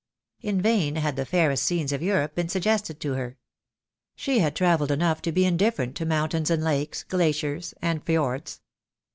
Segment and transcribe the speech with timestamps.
[0.41, 3.37] In vain had the fairest scenes of Europe been suggested to her.
[4.15, 8.61] She had travelled enough to be indifferent to mountains and lakes, glaciers, and fjords.